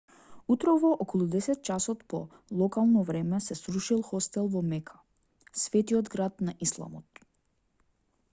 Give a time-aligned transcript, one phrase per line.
[0.53, 2.21] утрово околу 10 часот по
[2.61, 4.99] локално време се срушил хостел во мека
[5.67, 7.25] светиот град на исламот